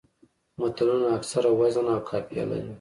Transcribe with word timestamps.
متلونه 0.59 1.07
اکثره 1.17 1.49
وزن 1.59 1.85
او 1.93 1.99
قافیه 2.09 2.43
لري 2.49 2.69